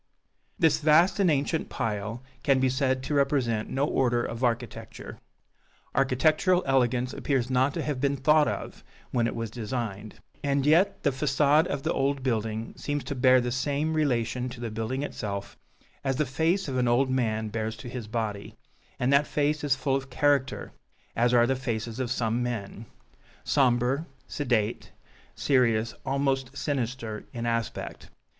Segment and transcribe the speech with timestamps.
[0.57, 5.19] This vast and ancient pile can be said to represent no order of architecture.
[5.93, 11.03] Architectural elegance appears not to have been thought of when it was designed, and yet
[11.03, 15.03] the façade of the old building seems to bear the same relation to the building
[15.03, 15.55] itself
[16.03, 18.55] as the face of an old man bears to his body,
[18.99, 20.71] and that face is full of character,
[21.15, 22.87] as are the faces of some men
[23.43, 24.91] sombre, sedate,
[25.35, 28.09] serious, almost sinister in aspect.